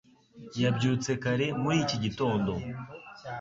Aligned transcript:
Yabyutse 0.61 1.11
kare 1.23 1.45
muri 1.61 1.77
iki 1.83 1.97
gitondo 2.03 2.51